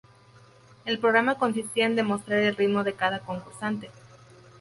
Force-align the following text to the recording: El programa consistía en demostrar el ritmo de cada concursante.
El 0.83 0.97
programa 0.97 1.35
consistía 1.37 1.85
en 1.85 1.95
demostrar 1.95 2.39
el 2.39 2.55
ritmo 2.55 2.83
de 2.83 2.93
cada 2.93 3.19
concursante. 3.19 3.91